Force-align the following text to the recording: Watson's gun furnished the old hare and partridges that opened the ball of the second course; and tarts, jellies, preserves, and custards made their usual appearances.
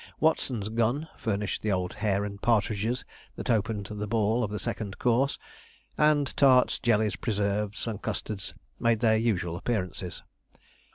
Watson's 0.19 0.69
gun 0.69 1.07
furnished 1.15 1.61
the 1.61 1.71
old 1.71 1.93
hare 1.93 2.25
and 2.25 2.41
partridges 2.41 3.05
that 3.35 3.51
opened 3.51 3.85
the 3.85 4.07
ball 4.07 4.43
of 4.43 4.49
the 4.49 4.57
second 4.57 4.97
course; 4.97 5.37
and 5.95 6.35
tarts, 6.35 6.79
jellies, 6.79 7.15
preserves, 7.15 7.85
and 7.85 8.01
custards 8.01 8.55
made 8.79 9.01
their 9.01 9.15
usual 9.17 9.55
appearances. 9.55 10.23